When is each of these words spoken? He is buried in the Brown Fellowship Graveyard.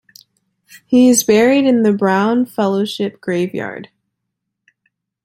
He 0.87 1.09
is 1.09 1.23
buried 1.23 1.63
in 1.67 1.83
the 1.83 1.93
Brown 1.93 2.47
Fellowship 2.47 3.21
Graveyard. 3.21 3.89